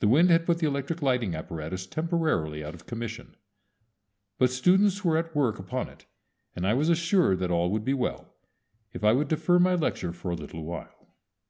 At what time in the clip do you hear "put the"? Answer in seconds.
0.44-0.66